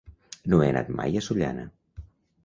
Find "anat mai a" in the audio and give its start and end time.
0.69-1.23